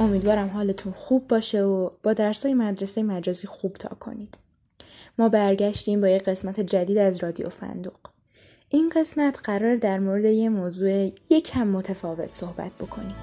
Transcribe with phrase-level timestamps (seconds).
[0.00, 4.38] امیدوارم حالتون خوب باشه و با درسای مدرسه مجازی خوب تا کنید.
[5.18, 7.98] ما برگشتیم با یه قسمت جدید از رادیو فندوق
[8.68, 13.14] این قسمت قرار در مورد یه موضوع یکم متفاوت صحبت بکنیم.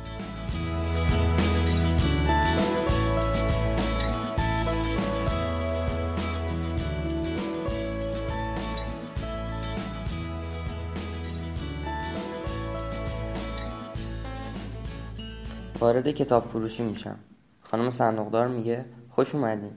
[15.80, 17.16] وارد کتاب فروشی میشم.
[17.62, 19.74] خانم صندوقدار میگه خوش اومدین.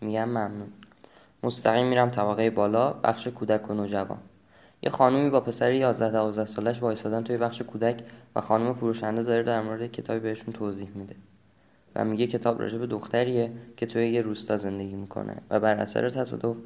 [0.00, 0.72] میگم ممنون.
[1.42, 4.18] مستقیم میرم طبقه بالا بخش کودک و نوجوان.
[4.82, 8.00] یه خانومی با پسر 11 12 سالش وایسادن توی بخش کودک
[8.36, 11.16] و خانم فروشنده داره در مورد کتابی بهشون توضیح میده.
[11.94, 16.08] و میگه کتاب راجع به دختریه که توی یه روستا زندگی می‌کنه و بر اثر
[16.10, 16.56] تصادف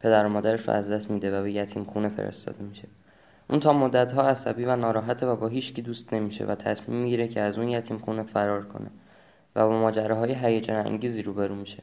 [0.00, 2.88] پدر و مادرش رو از دست میده و به یتیم خونه فرستاده میشه.
[3.50, 7.40] اون تا مدتها عصبی و ناراحته و با هیچکی دوست نمیشه و تصمیم می‌گیره که
[7.40, 8.90] از اون یتیم خونه فرار کنه
[9.56, 11.82] و با ماجراهای هیجان انگیزی روبرو میشه.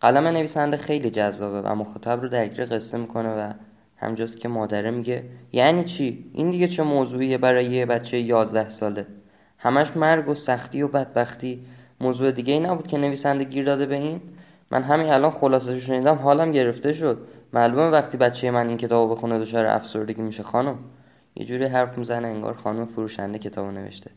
[0.00, 3.52] قلم نویسنده خیلی جذابه و مخاطب رو درگیر قصه می‌کنه و
[3.96, 9.06] همجاست که مادره میگه یعنی چی؟ این دیگه چه موضوعیه برای یه بچه یازده ساله؟
[9.58, 11.64] همش مرگ و سختی و بدبختی.
[12.00, 14.20] موضوع دیگه ای نبود که نویسنده گیر داده به این؟
[14.70, 17.18] من همین الان خلاصه شنیدم حالم گرفته شد.
[17.54, 20.78] معلومه وقتی بچه من این کتابو بخونه دچار افسردگی میشه خانم.
[21.34, 24.10] یه جوری حرف می‌زنه انگار خانم فروشنده کتابو نوشته.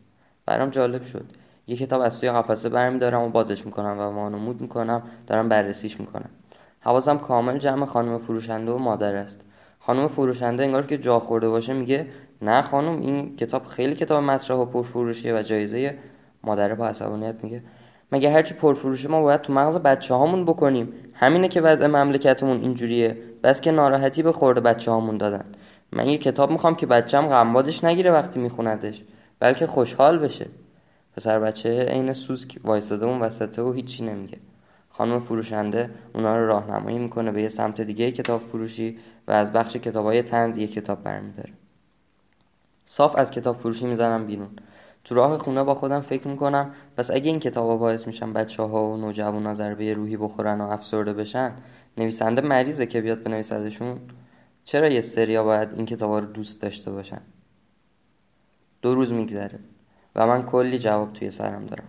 [0.46, 1.26] برام جالب شد.
[1.68, 6.30] یه کتاب از توی قفسه برمیدارم و بازش می‌کنم و مانمود می‌کنم دارم بررسیش می‌کنم.
[6.80, 9.42] حواسم کامل جمع خانم فروشنده و مادر است.
[9.80, 12.08] خانم فروشنده انگار که جا خورده باشه میگه
[12.42, 15.98] نه خانم این کتاب خیلی کتاب مطرح و پرفروشیه و جایزه
[16.44, 17.64] مادر با عصبانیت میگه.
[18.12, 23.18] مگه هرچی پرفروشه ما باید تو مغز بچه هامون بکنیم؟ همینه که وضع مملکتمون اینجوریه.
[23.44, 25.46] بس که ناراحتی به خورده بچه هامون دادن.
[25.92, 29.04] من یه کتاب می‌خوام که بچم غمبادش نگیره وقتی میخوندش.
[29.40, 30.48] بلکه خوشحال بشه.
[31.16, 34.38] پسر بچه عین سوسک وایستاده اون وسطه و هیچی نمیگه.
[34.90, 38.98] خانم فروشنده اونا رو راهنمایی می‌کنه به یه سمت دیگه کتاب فروشی
[39.28, 41.50] و از بخش کتابای تنز یه کتاب برمیداره.
[42.86, 44.50] صاف از کتاب فروشی می‌زنم بیرون.
[45.08, 48.90] تو راه خونه با خودم فکر می‌کنم پس اگه این کتابا باعث میشن بچه ها
[48.90, 51.56] و نوجوانا ضربه روحی بخورن و افسرده بشن
[51.98, 54.00] نویسنده مریضه که بیاد بنویسدشون
[54.64, 57.22] چرا یه سریا باید این کتابا رو دوست داشته باشن؟
[58.82, 59.60] دو روز میگذره
[60.16, 61.88] و من کلی جواب توی سرم دارم.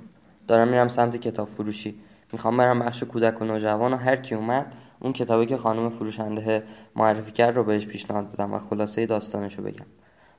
[0.48, 2.00] دارم میرم سمت کتاب فروشی.
[2.32, 6.62] می‌خوام برم بخش کودک و نوجوان و هر کی اومد اون کتابی که خانم فروشنده
[6.96, 9.86] معرفی کرد رو بهش پیشنهاد بدم و خلاصه داستانش رو بگم.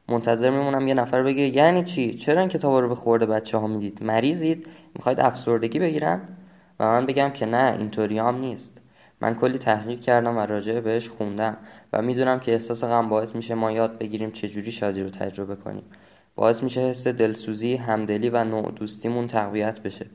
[0.09, 3.67] منتظر میمونم یه نفر بگه یعنی چی؟ چرا این کتاب رو به خورده بچه ها
[3.67, 6.21] می‌دید؟ مریضید؟ می‌خواید افسردگی بگیرن؟
[6.79, 8.81] و من بگم که نه اینطوری هم نیست.
[9.21, 11.57] من کلی تحقیق کردم و راجع بهش خوندم
[11.93, 15.83] و می‌دونم که احساس غم باعث میشه ما یاد بگیریم چجوری شادی رو تجربه کنیم.
[16.35, 20.05] باعث میشه حس دلسوزی همدلی و نوع دوستیمون تقویت بشه.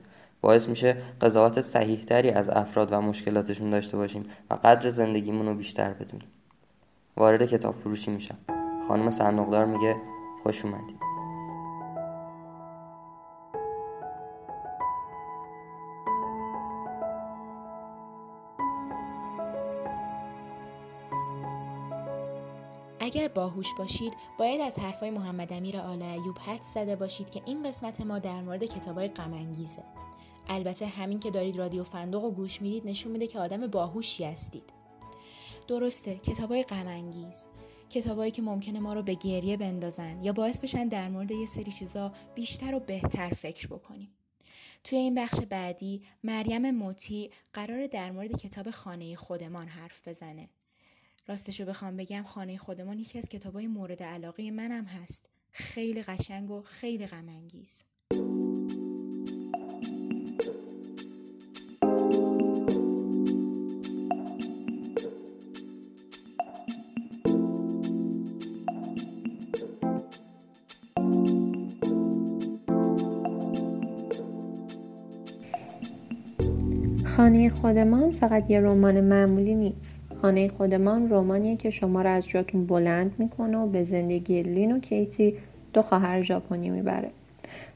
[0.41, 5.93] باعث میشه قضاوت صحیحتری از افراد و مشکلاتشون داشته باشیم و قدر زندگیمون رو بیشتر
[5.93, 6.29] بدونیم.
[7.17, 8.64] وارد کتاب فروشی میشم.
[8.89, 9.97] خانم صندوقدار میگه
[10.43, 10.99] خوش اومدی.
[23.01, 27.63] اگر باهوش باشید باید از حرفای محمد امیر آل ایوب حد زده باشید که این
[27.63, 29.33] قسمت ما در مورد کتابای غم
[30.49, 34.73] البته همین که دارید رادیو فندق و گوش می‌دید نشون میده که آدم باهوشی هستید.
[35.69, 36.87] درسته کتابای غم
[37.91, 41.73] کتابایی که ممکنه ما رو به گریه بندازن یا باعث بشن در مورد یه سری
[41.73, 44.11] چیزا بیشتر و بهتر فکر بکنیم.
[44.85, 50.49] توی این بخش بعدی مریم موتی قرار در مورد کتاب خانه خودمان حرف بزنه.
[51.27, 55.31] راستشو بخوام بگم خانه خودمان یکی از کتابای مورد علاقه منم هست.
[55.53, 57.29] خیلی قشنگ و خیلی غم
[77.25, 79.99] خانه خودمان فقط یه رمان معمولی نیست.
[80.23, 84.79] خانه خودمان رمانیه که شما را از جاتون بلند می‌کنه و به زندگی لین و
[84.81, 85.35] کیتی
[85.73, 87.11] دو خواهر ژاپنی می‌بره.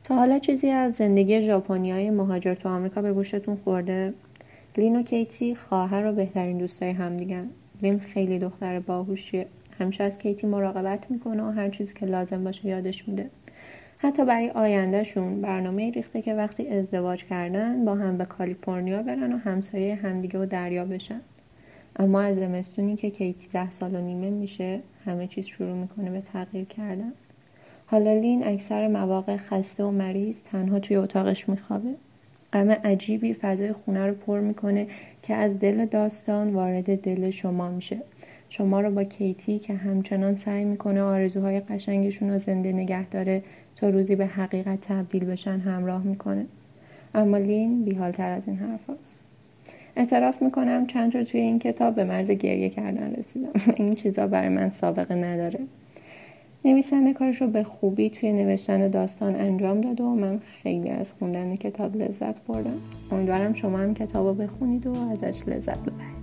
[0.05, 4.15] تا حالا چیزی از زندگی ژاپنی های مهاجر تو آمریکا به گوشتون خورده؟
[4.77, 7.47] لین و کیتی خواهر و بهترین دوستای همدیگن.
[7.83, 9.47] لین خیلی دختر باهوشیه.
[9.79, 13.31] همیشه از کیتی مراقبت می‌کنه و هر چیزی که لازم باشه یادش میده.
[14.00, 19.37] حتی برای آیندهشون برنامه ریخته که وقتی ازدواج کردن با هم به کالیفرنیا برن و
[19.37, 21.21] همسایه همدیگه و دریا بشن.
[21.97, 26.21] اما از زمستونی که کیتی ده سال و نیمه میشه همه چیز شروع می‌کنه به
[26.21, 27.12] تغییر کردن.
[27.87, 31.94] حالا لین اکثر مواقع خسته و مریض تنها توی اتاقش میخوابه.
[32.53, 34.87] غم عجیبی فضای خونه رو پر می‌کنه
[35.23, 37.99] که از دل داستان وارد دل شما میشه.
[38.49, 43.43] شما رو با کیتی که همچنان سعی می‌کنه آرزوهای قشنگشون رو زنده نگه داره
[43.81, 46.47] تا روزی به حقیقت تبدیل بشن همراه می‌کنه.
[47.15, 49.29] اما لین بیحالتر از این حرف هست.
[49.97, 53.53] اعتراف می‌کنم چند جا توی این کتاب به مرز گریه کردن رسیدم.
[53.77, 55.61] این چیزا برای من سابقه نداره.
[56.65, 61.57] نویسنده کارش رو به خوبی توی نوشتن داستان انجام داده و من خیلی از خوندن
[61.57, 62.81] کتاب لذت بردم.
[63.11, 66.18] امیدوارم شما هم کتاب رو بخونید و ازش لذت ببرید.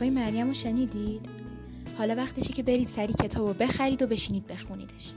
[0.00, 1.28] حرفای مریم رو شنیدید؟
[1.98, 5.12] حالا وقتشه که برید سری کتاب رو بخرید و بشینید بخونیدش.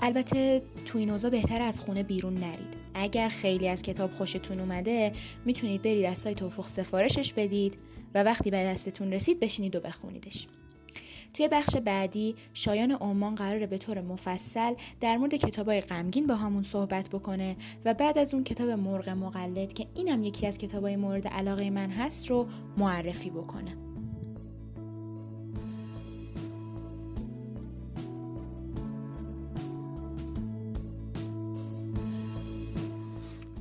[0.00, 2.76] البته تو این اوضاع بهتر از خونه بیرون نرید.
[2.94, 5.12] اگر خیلی از کتاب خوشتون اومده
[5.44, 7.78] می‌تونید برید از سایت افق سفارشش بدید
[8.14, 10.46] و وقتی به دستتون رسید بشینید و بخونیدش.
[11.34, 16.62] توی بخش بعدی شایان عمان قراره به طور مفصل در مورد کتابای غمگین با همون
[16.62, 21.28] صحبت بکنه و بعد از اون کتاب مرغ مقلد که اینم یکی از کتابای مورد
[21.28, 22.46] علاقه من هست رو
[22.76, 23.89] معرفی بکنه.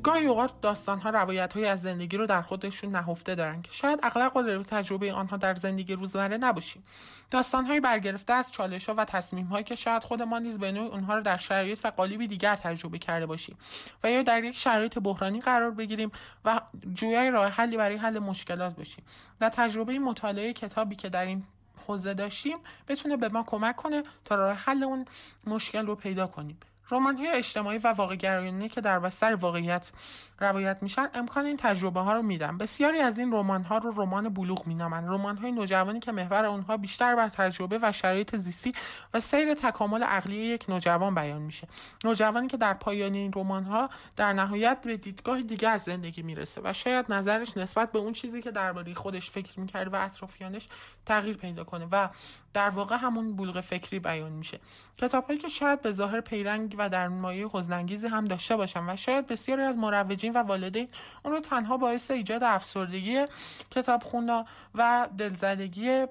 [0.09, 3.99] گاهی اوقات داستان ها روایت های از زندگی رو در خودشون نهفته دارن که شاید
[4.03, 6.83] اغلب قادر به تجربه آنها در زندگی روزمره نباشیم.
[7.31, 10.71] داستان های برگرفته از چالش ها و تصمیم هایی که شاید خود ما نیز به
[10.71, 13.57] نوعی اونها رو در شرایط و قالبی دیگر تجربه کرده باشیم
[14.03, 16.11] و یا در یک شرایط بحرانی قرار بگیریم
[16.45, 16.61] و
[16.93, 19.05] جویای راه حلی برای حل مشکلات باشیم.
[19.41, 21.43] و تجربه مطالعه کتابی که در این
[21.87, 22.57] حوزه داشتیم
[22.87, 25.05] بتونه به ما کمک کنه تا راه حل اون
[25.47, 26.57] مشکل رو پیدا کنیم.
[26.91, 29.91] رمان های اجتماعی و واقع گرایانه که در بستر واقعیت
[30.39, 34.29] روایت میشن امکان این تجربه ها رو میدن بسیاری از این رمان ها رو رمان
[34.29, 38.73] بلوغ مینامند رمان های نوجوانی که محور اونها بیشتر بر تجربه و شرایط زیستی
[39.13, 41.67] و سیر تکامل عقلی یک نوجوان بیان میشه.
[42.03, 46.61] نوجوانی که در پایان این رمان ها در نهایت به دیدگاه دیگه از زندگی می‌رسه
[46.63, 50.67] و شاید نظرش نسبت به اون چیزی که درباره خودش فکر می‌کرد و اطرافیانش
[51.05, 52.07] تغییر پیدا کنه و
[52.53, 54.59] در واقع همون بلوغ فکری بیان میشه.
[54.97, 59.27] کتابهایی که شاید به ظاهر پیرنگ و در مایه حزنانگیزی هم داشته باشن و شاید
[59.27, 60.87] بسیاری از مروجین و والدین
[61.25, 63.25] اون رو تنها باعث ایجاد افسردگی
[63.71, 64.45] کتاب خونا
[64.75, 66.05] و دلزدگی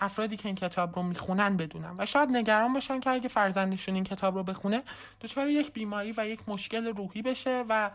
[0.00, 1.94] افرادی که این کتاب رو می‌خونن بدونن.
[1.98, 4.82] و شاید نگران باشن که اگه فرزندشون این کتاب رو بخونه
[5.20, 7.90] دچار یک بیماری و یک مشکل روحی بشه و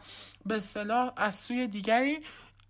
[0.46, 2.20] به اصطلاح از سوی دیگری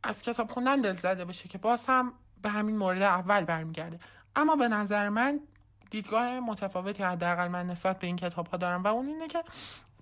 [0.03, 3.99] از کتاب خوندن دلزده بشه که باز هم به همین مورد اول برمیگرده.
[4.35, 5.39] اما به نظر من
[5.89, 9.43] دیدگاه متفاوتی حداقل من نسبت به این کتاب ها دارم و اون اینه که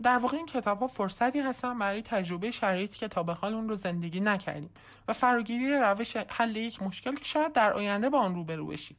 [0.04, 3.70] در واقع این کتاب ها فرصتی هستن برای تجربه شرایطی که تا به حال اون
[3.70, 4.70] رو زندگی نکردیم
[5.08, 8.98] و فراگیری روش حل یک مشکل که شاید در آینده با آن روبرو بشیم.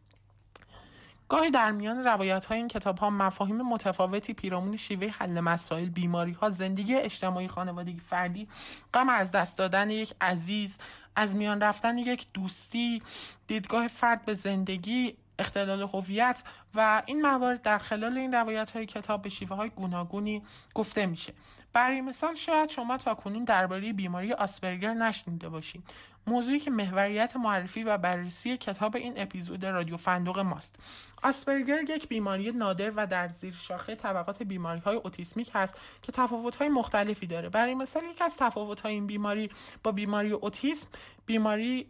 [1.28, 6.32] گاهی در میان روایت های این کتاب ها مفاهیم متفاوتی پیرامون شیوه حل مسائل بیماری
[6.32, 8.48] ها زندگی اجتماعی خانوادگی فردی
[8.94, 10.78] غم از دست دادن یک عزیز
[11.16, 13.02] از میان رفتن یک دوستی
[13.46, 16.42] دیدگاه فرد به زندگی اختلال هویت
[16.74, 20.42] و این موارد در خلال این روایت های کتاب به شیوه های گوناگونی
[20.74, 21.32] گفته میشه.
[21.72, 25.84] برای مثال شاید شما تا کنون درباره بیماری آسپرگر نشنیده باشید
[26.26, 30.76] موضوعی که محوریت معرفی و بررسی کتاب این اپیزود رادیو فندق ماست.
[31.22, 36.56] آسپرگر یک بیماری نادر و در زیر شاخه طبقات بیماری های اوتیسمیک هست که تفاوت
[36.56, 37.48] های مختلفی داره.
[37.48, 39.50] برای مثال یکی از تفاوت های این بیماری
[39.82, 40.88] با بیماری اوتیسم
[41.26, 41.86] بیماری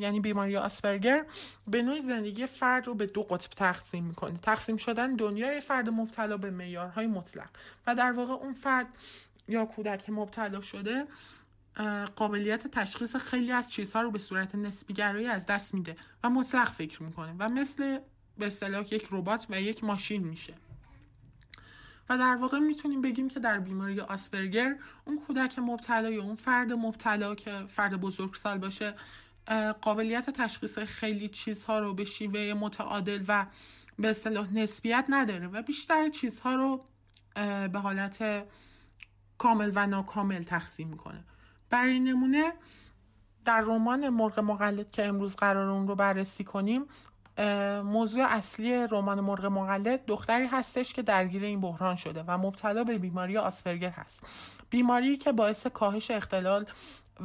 [0.00, 1.24] یعنی بیماری آسپرگر
[1.68, 4.38] به نوع زندگی فرد رو به دو قطب تقسیم می‌کنه.
[4.42, 7.48] تقسیم شدن دنیای فرد مبتلا به معیارهای مطلق.
[7.86, 8.86] و در واقع اون فرد
[9.48, 11.06] یا کودک مبتلا شده
[12.16, 17.02] قابلیت تشخیص خیلی از چیزها رو به صورت نسبیگرایی از دست میده و مطلق فکر
[17.02, 17.98] می‌کنه و مثل
[18.38, 20.54] به اصطلاح یک ربات و یک ماشین میشه.
[22.08, 26.72] و در واقع می‌تونیم بگیم که در بیماری آسپرگر اون کودک مبتلا یا اون فرد
[26.72, 28.94] مبتلا که فرد بزرگسال باشه
[29.80, 33.46] قابلیت تشخیص خیلی چیزها رو به شیوه متعادل و
[33.98, 36.84] به اصطلاح نسبیت نداره و بیشتر چیزها رو
[37.68, 38.46] به حالت
[39.38, 41.24] کامل و ناکامل تقسیم می‌کنه.
[41.70, 42.52] برای نمونه
[43.44, 46.86] در رمان مرغ مقلد که امروز قرار اون رو بررسی کنیم
[47.84, 52.98] موضوع اصلی رمان مرغ مقلد دختری هستش که درگیر این بحران شده و مبتلا به
[52.98, 54.22] بیماری آسپرگر هست.
[54.70, 56.66] بیماری که باعث کاهش اختلال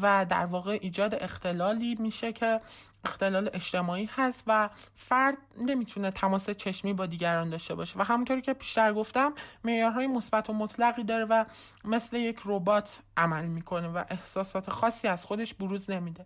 [0.02, 2.62] و در واقع ایجاد اختلالی میشه که
[3.06, 8.00] اختلال اجتماعی هست و فرد نمی‌تونه تماس چشمی با دیگران داشته باشه.
[8.00, 11.46] و همونطوری که پیشتر گفتم معیارهای مثبت و مطلقی داره و
[11.86, 16.26] مثل یک ربات عمل می‌کنه و احساسات خاصی از خودش بروز نمیده.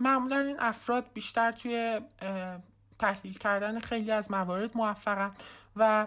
[0.00, 2.00] معمولا این افراد بیشتر توی
[2.98, 5.32] تحلیل کردن خیلی از موارد موفقن
[5.76, 6.06] و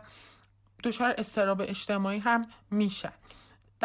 [0.83, 3.13] دچار استراب اجتماعی هم میشن.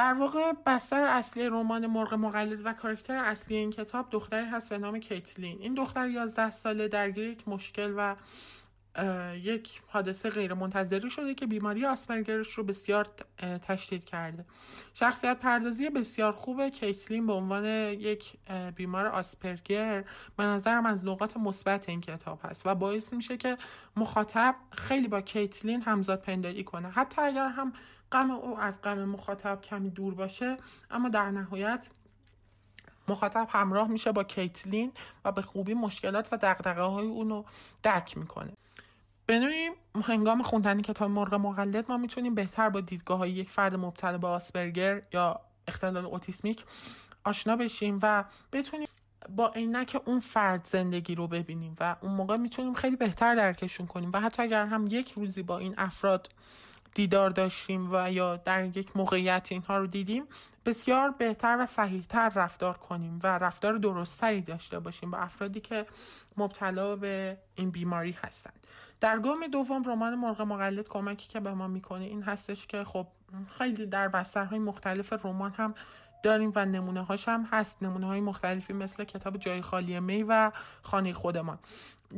[0.01, 4.79] در واقع بستر اصلی رمان مرغ مقلد و کاراکتر اصلی این کتاب دختری هست به
[4.79, 5.59] نام کیتلین.
[5.61, 8.17] این دختر 11 ساله درگیر یک مشکل و
[9.43, 13.09] یک حادثه غیر منتظری شده که بیماری آسپرگرش رو بسیار
[13.69, 14.45] تشدید کرده.
[14.95, 16.71] شخصیت پردازی بسیار خوبه.
[16.71, 18.37] کیتلین به عنوان یک
[18.75, 20.05] بیمار آسپرگر
[20.37, 23.59] به نظرم از نقاط مثبت این کتاب هست و باعث میشه که
[23.97, 26.91] مخاطب خیلی با کیتلین همزاد پنداری کنه.
[26.91, 27.73] حتی اگر هم
[28.13, 30.57] غم او از غم مخاطب کمی دور باشه
[30.91, 31.91] اما در نهایت
[33.09, 34.93] مخاطب همراه میشه با کیتلین
[35.25, 37.45] و به خوبی مشکلات و دقدقه های اونو
[37.83, 38.53] درک می‌کنه.
[39.39, 39.71] نوعی
[40.05, 44.27] هنگام خوندن کتاب مرغ مقلد ما می‌تونیم بهتر با دیدگاه های یک فرد مبتلا به
[44.27, 46.65] آسپرگر یا اختلال اوتیسمیک
[47.25, 48.89] آشنا بشیم و بتونیم
[49.37, 54.11] با عینک اون فرد زندگی رو ببینیم و اون موقع می‌تونیم خیلی بهتر درکشون کنیم.
[54.13, 56.29] و حتی اگر هم یک روزی با این افراد
[56.95, 60.25] دیدار داشتیم و یا در یک موقعیت اینها رو دیدیم
[60.67, 65.87] بسیار بهتر و صحیحتر رفتار کنیم و رفتار درستتری داشته باشیم با افرادی که
[66.37, 68.67] مبتلا به این بیماری هستند.
[69.01, 73.07] در گام دوم رمان مرغ مقلد کمکی که به ما می‌کنه این هستش که خب
[73.59, 75.75] خیلی در بسترهای مختلف رمان هم
[76.23, 77.83] داریم و نمونه هاش هم هست.
[77.83, 81.59] نمونه های مختلفی مثل کتاب جای خالی می و خانه خودمان.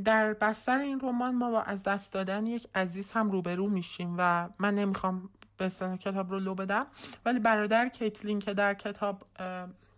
[0.04, 4.48] در بستر این رمان ما با از دست دادن یک عزیز هم روبرو میشیم و
[4.58, 5.68] من نمی‌خوام به
[6.00, 6.86] کتاب رو لو بدم
[7.24, 9.22] ولی برادر کیتلین که در کتاب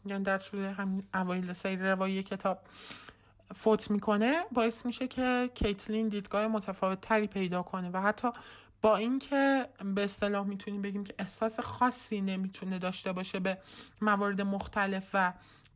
[0.06, 2.58] یعنی در طول هم اوایل سیر روایی کتاب
[3.54, 8.28] فوت می‌کنه باعث میشه که کیتلین دیدگاه متفاوت تری پیدا کنه و حتی
[8.82, 13.58] با اینکه به اصطلاح می‌تونیم بگیم که احساس خاصی نمی‌تونه داشته باشه به
[14.00, 15.32] موارد مختلف و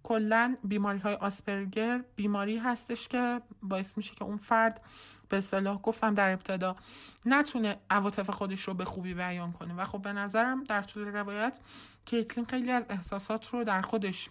[0.08, 4.80] کلا بیماری های آسپرگر بیماری هستش که باعث میشه که اون فرد
[5.28, 6.76] به اصطلاح گفتم در ابتدا
[7.26, 9.74] نتونه عواطف خودش رو به خوبی بیان کنه.
[9.74, 11.58] و خب به نظرم در طول روایت
[12.04, 14.30] کیتلین خیلی از احساسات رو در خودش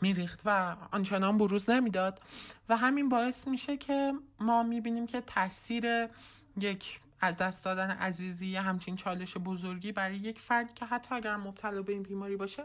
[0.00, 2.20] میریخت و آنچنان بروز نمی‌داد.
[2.68, 6.08] و همین باعث میشه که ما می‌بینیم که تاثیر
[6.56, 11.82] یک از دست دادن عزیزی همچین چالش بزرگی برای یک فرد که حتی اگر مبتلا
[11.82, 12.64] به این بیماری باشه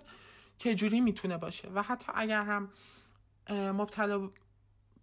[0.58, 2.70] چجوری می‌تونه باشه و حتی اگر هم
[3.50, 4.30] مبتلا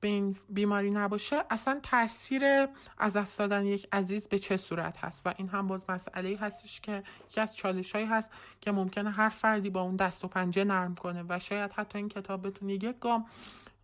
[0.00, 2.66] به این بیماری نباشه اصلا تاثیر
[2.98, 6.80] از دست دادن یک عزیز به چه صورت هست؟ و این هم باز مسئله هستش
[6.80, 8.30] که یکی از چالش هایی هست
[8.60, 12.08] که ممکنه هر فردی با اون دست و پنجه نرم کنه و شاید حتی این
[12.08, 13.26] کتاب بتونه یک گام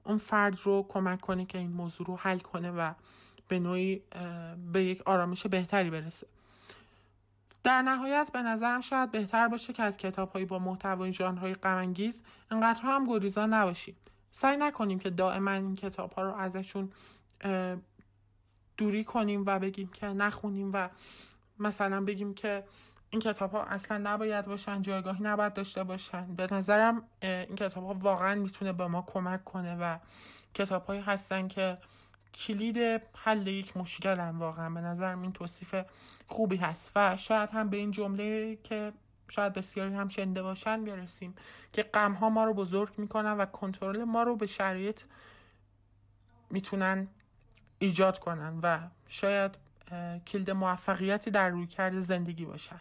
[0.04, 2.92] اون فرد رو کمک کنه که این موضوع رو حل کنه و
[3.48, 4.02] به نوعی
[4.72, 6.26] به یک آرامش بهتری برسه.
[7.66, 12.22] در نهایت به نظرم شاید بهتر باشه که از کتاب هایی با محتوای ژانرهای غمانگیز
[12.50, 13.96] انقدر هم گریزان نباشیم.
[14.30, 16.92] سعی نکنیم که دائما این کتاب ها رو ازشون
[18.76, 20.88] دوری کنیم و بگیم که نخونیم و
[21.58, 22.64] مثلا بگیم که
[23.10, 26.34] این کتاب ها اصلا نباید باشن جایگاهی نباید داشته باشن.
[26.34, 29.98] به نظرم این کتاب ها واقعا می‌تونه به ما کمک کنه و
[30.54, 31.78] کتاب هایی هستن که
[32.34, 34.70] کلید حل یک مشکل هم واقعا.
[34.70, 35.74] به نظرم این توصیف
[36.28, 38.92] خوبی هست و شاید هم به این جمله که
[39.28, 41.34] شاید بسیاری هم شنده باشن برسیم
[41.72, 45.00] که غم ها ما رو بزرگ می‌کنن و کنترل ما رو به شرایط
[46.50, 47.08] می‌تونن
[47.78, 49.54] ایجاد کنن و شاید
[50.26, 52.80] کلید موفقیتی در روی کرده زندگی باشن.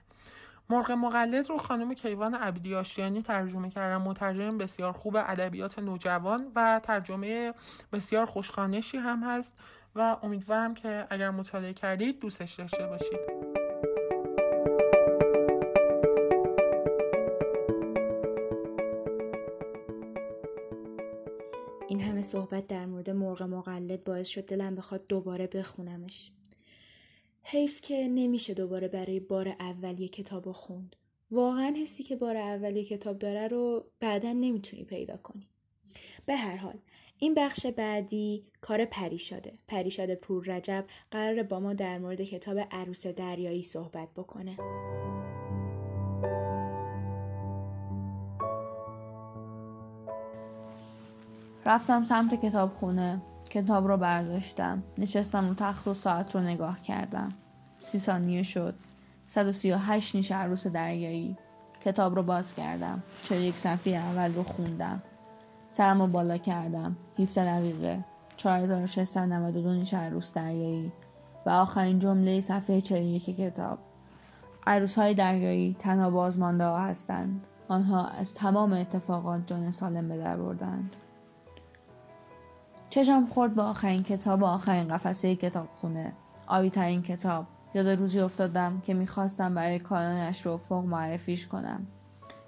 [0.69, 3.97] مرغ مقلد رو خانم کیوان عبدی آشیانی ترجمه کردن.
[3.97, 7.53] مترجم بسیار خوب ادبیات نوجوان و ترجمه
[7.93, 9.53] بسیار خوشخانشی هم هست.
[9.95, 13.45] و امیدوارم که اگر مطالعه کردید دوستش داشته باشید
[21.87, 26.31] این همه صحبت در مورد مرغ مقلد باعث شد دلم بخواد دوباره بخونمش
[27.43, 30.95] حیف که نمیشه دوباره برای بار اولی کتاب خوند.
[31.31, 35.47] واقعا حسی که بار اولی کتاب داره رو بعدا نمی‌تونی پیدا کنی.
[36.25, 36.79] به هر حال
[37.19, 39.53] این بخش بعدی کار پریشاده.
[39.67, 44.57] پریشاد پور رجب قرار با ما در مورد کتاب عروس دریایی صحبت بکنه.
[51.65, 54.84] رفتم سمت کتاب خونه کتاب رو برداشتم.
[54.98, 57.29] نشستم رو تخت و ساعت رو نگاه کردم.
[57.84, 58.75] سی ثانیه شد.
[59.29, 61.38] 138 نیش عروس دریایی.
[61.86, 63.03] کتاب رو باز کردم.
[63.24, 65.03] چرا یک صفحه اول رو خوندم.
[65.75, 66.96] سرم رو بالا کردم.
[67.20, 68.03] 17 دقیقه.
[68.38, 70.91] 4692 نیش عروس دریایی.
[71.46, 73.79] و آخرین جمله صفحه 41 کتاب.
[74.67, 77.48] عروس های دریایی تنها بازمانده ها هستند.
[77.67, 80.96] آنها از تمام اتفاقات جان سالم به در بردند.
[82.89, 86.13] چشم خورد به آخرین کتاب و آخرین قفسه کتاب خونه
[86.48, 87.46] آبی ترین کتاب.
[87.74, 91.88] یاد روزی افتادم که می‌خواستم برای کارانش رو افق معرفیش کنم.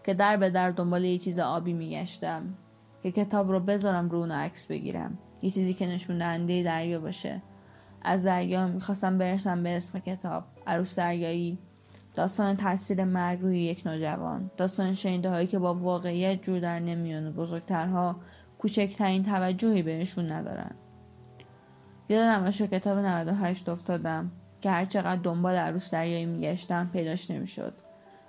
[0.04, 2.44] که در به در دنبال یه چیز آبی میگشتم.
[3.12, 5.18] که کتاب رو بذارم رو اون عکس بگیرم.
[5.42, 7.42] یه چیزی که نشون دهنده دریا باشه.
[8.02, 10.44] از دریا می‌خواستم برسم به اسم کتاب.
[10.68, 11.60] عروس دریایی.
[12.14, 14.52] داستان تاثیر مرگ روی یک نوجوان.
[14.58, 18.16] داستان شنیده هایی که با واقعیت جور در نمیان و بزرگترها
[18.60, 20.72] کوچکترین توجهی بهشون ندارن.
[22.10, 24.32] یادم باشه کتاب 98 افتادم.
[24.62, 27.74] که هر چقدر دنبال عروس دریایی میگشتم پیداش نمی‌شد.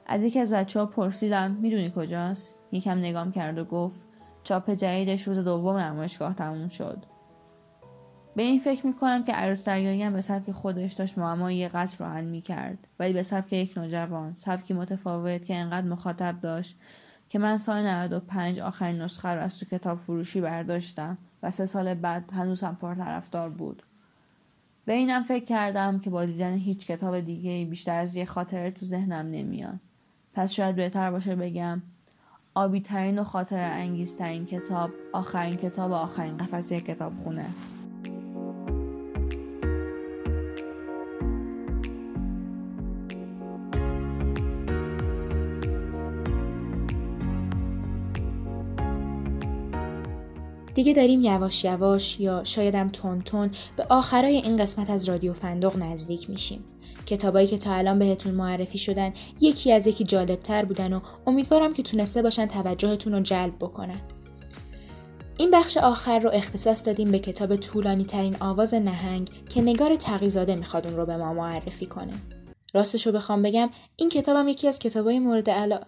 [0.06, 4.07] از یکی از بچه ها پرسیدم می‌دونی کجاست؟ یکم نگام کرد و گفت
[4.48, 7.04] چاپ جدیدش روز دوم نمایشگاه تموم شد.
[8.36, 12.10] به این فکر می‌کنم که عروس دریایی هم به سبک خودش داشت معمای قتل رو
[12.10, 12.78] حل می‌کرد.
[12.98, 16.76] ولی به سبک یک نوجوان سبکی متفاوت که انقدر مخاطب داشت
[17.28, 21.94] که من سال 95 آخرین نسخه رو از تو کتاب فروشی برداشتم و سه سال
[21.94, 23.82] بعد هنوزم پرطرفدار بود.
[24.84, 28.86] به اینم فکر کردم که با دیدن هیچ کتاب دیگه بیشتر از یه خاطره تو
[28.86, 29.80] ذهنم نمیاد.
[30.34, 31.82] پس شاید بهتر باشه بگم
[32.54, 37.46] آبی ترین و خاطر انگیزترین کتاب آخرین کتاب آخرین قفسه کتاب خونه
[50.78, 55.76] دیگه داریم یواش یواش یا شایدم تون تون به آخرای این قسمت از رادیو فندق
[55.76, 56.64] نزدیک میشیم.
[57.06, 61.82] کتابایی که تا الان بهتون معرفی شدن یکی از یکی جالبتر بودن و امیدوارم که
[61.82, 64.00] تونسته باشن توجهتون رو جلب بکنن.
[65.38, 70.56] این بخش آخر رو اختصاص دادیم به کتاب طولانی ترین آواز نهنگ که نگار تقیزاده
[70.56, 72.14] می‌خواد اون رو به ما معرفی کنه.
[72.74, 75.80] راستش رو بخوام بگم این کتابم یکی از کتابای مورد علا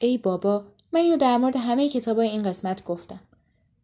[0.00, 3.20] ای بابا من اینو در مورد همه کتابای این قسمت گفتم.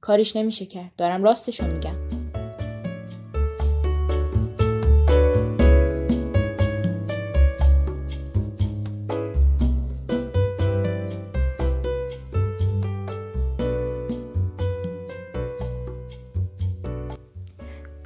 [0.00, 1.94] کاریش نمیشه کرد دارم راستشو میگم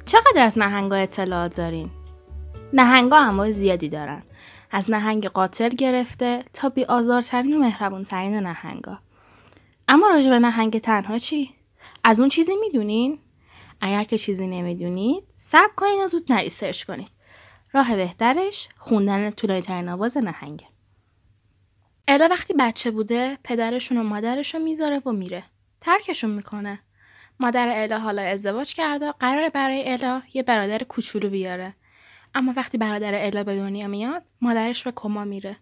[0.05, 1.89] چقدر از نهنگا اطلاعات دارین؟
[2.73, 4.23] نهنگا انواع زیادی دارن.
[4.71, 8.97] از نهنگ قاتل گرفته تا بی آزارترین و مهربونترین نهنگا.
[9.87, 11.49] اما راجع به نهنگ تنها چی؟
[12.03, 13.19] از اون چیزی می‌دونین؟
[13.81, 17.09] اگر که چیزی نمی‌دونید سب کنید و زود نری سرچ کنید.
[17.71, 20.65] راه بهترش خوندن طولانی ترین آواز نهنگه.
[22.07, 25.43] الا وقتی بچه بوده پدرشون و مادرشون می‌ذاره و میره.
[25.81, 26.79] ترکشون می‌کنه.
[27.39, 31.75] مادر الا حالا ازدواج کرده قرار برای الا یه برادر کوچولو بیاره.
[32.35, 35.57] اما وقتی برادر الا به دنیا میاد مادرش به کما میره.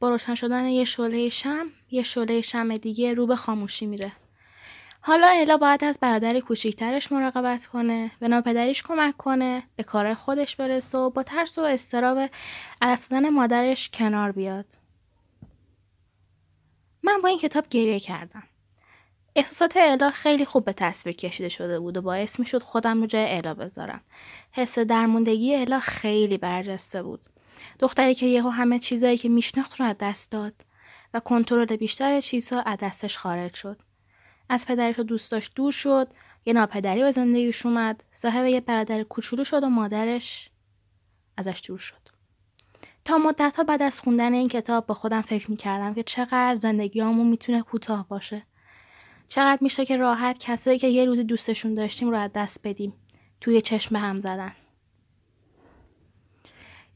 [0.00, 4.12] با روشن شدن یه شعله شم یه شعله شم دیگه رو به خاموشی میره.
[5.02, 10.56] حالا الا باید از برادر کوچیکترش مراقبت کنه به ناپدریش کمک کنه به کار خودش
[10.56, 12.30] برسه و با ترس و استراب
[12.80, 14.66] از مادرش کنار بیاد.
[17.02, 18.42] من با این کتاب گریه کردم.
[19.36, 23.06] احساسات الا خیلی خوب به تصویر کشیده شده بود و باعث می شد خودم رو
[23.06, 24.00] جای الا بذارم.
[24.52, 27.20] حس درموندگی الا خیلی برجسته بود.
[27.78, 30.54] دختری که یهو همه چیزایی که میشناخت رو از دست داد
[31.14, 33.89] و کنترل بیشتر چیزها از دستش خارج شد.
[34.50, 36.08] از پدرش و دوستاش دور شد
[36.44, 40.50] یه ناپدری به زندگیش اومد صاحب یه برادر کوچولو شد و مادرش
[41.36, 42.00] ازش دور شد.
[43.04, 47.00] تا مدت ها بعد از خوندن این کتاب با خودم فکر می‌کردم که چقدر زندگی
[47.00, 48.42] همون می‌تونه کوتاه باشه.
[49.28, 52.92] چقدر میشه که راحت کسایی که یه روزی دوستشون داشتیم رو از دست بدیم.
[53.40, 54.52] توی چشم هم زدن.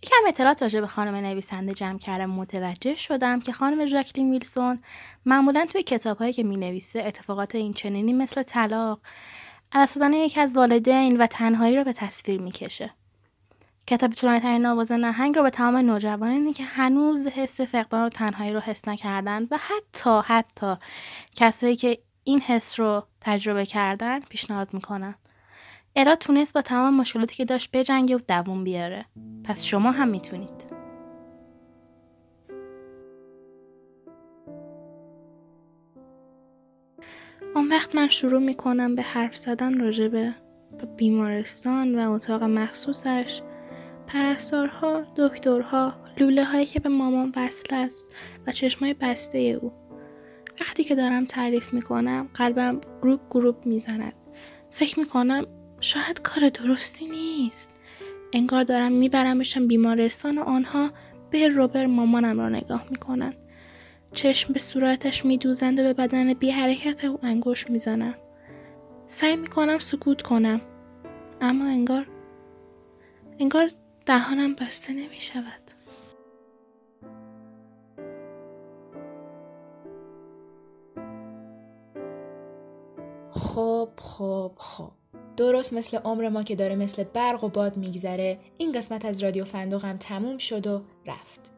[0.05, 4.83] یکم اطلاعات راجع به خانم نویسنده جمع کردم متوجه شدم که خانم ژاکلین ویلسون
[5.27, 9.01] معمولا توی کتابهایی که می نویسه اتفاقات این چنینی مثل طلاق
[9.73, 12.91] از یک از والدین و تنهایی رو به تصویر می‌کشه.
[13.87, 18.53] کتاب طولانی ترین نواز نهنگ رو به تمام نوجوانانی که هنوز حس فقدان و تنهایی
[18.53, 20.75] رو حس نکردن و حتی حتی
[21.35, 25.15] کسایی که این حس رو تجربه کردن پیشنهاد می‌کنم
[25.97, 29.05] الا تونست با تمام مشکلاتی که داشت بجنگه و دووم بیاره.
[29.45, 30.75] پس شما هم می‌تونید.
[37.55, 40.35] اون وقت من شروع می‌کنم به حرف زدن راجع به
[40.97, 43.43] بیمارستان و اتاق مخصوصش.
[44.07, 48.15] پرستارها دکترها لوله هایی که به مامان وصل است
[48.47, 49.73] و چشمای بسته او.
[50.61, 54.13] وقتی که دارم تعریف می‌کنم قلبم گروپ گروپ می‌زند.
[54.71, 55.47] فکر می‌کنم
[55.81, 57.71] شاید کار درستی نیست.
[58.35, 60.91] انگار دارم میبرمشم بیمارستان و آنها
[61.31, 63.35] به روبر مامانم را نگاه می‌کنن
[64.13, 68.15] چشم به صورتش میدوزند و به بدن بی حرکت او انگوش می‌زنم
[69.07, 70.61] سعی می‌کنم سکوت کنم
[71.41, 72.07] اما انگار
[73.39, 73.71] انگار
[74.07, 75.71] دهانم بسته نمی‌شود.
[83.31, 85.04] خب خب خب.
[85.37, 89.45] درست مثل عمر ما که داره مثل برق و باد میگذره این قسمت از رادیو
[89.45, 91.55] فندقم تموم شد و رفت.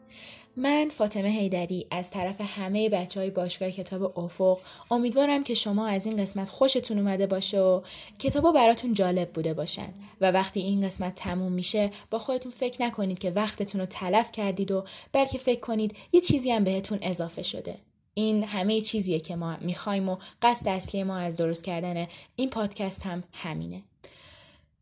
[0.58, 4.58] من فاطمه هیدری از طرف همه بچه های باشگاه کتاب افق
[4.90, 7.80] امیدوارم که شما از این قسمت خوشتون اومده باشه و
[8.18, 9.88] کتابا براتون جالب بوده باشن.
[10.20, 14.70] و وقتی این قسمت تموم میشه با خودتون فکر نکنید که وقتتون رو تلف کردید
[14.70, 17.74] و بلکه فکر کنید یه چیزی هم بهتون اضافه شده.
[18.18, 23.06] این همه چیزیه که ما می‌خوایم و قصد اصلی ما از درست کردن این پادکست
[23.06, 23.82] هم همینه.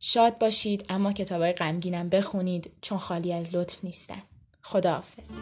[0.00, 4.22] شاد باشید اما کتابای غمگینم بخونید چون خالی از لطف نیستن.
[4.62, 5.40] خداحافظ.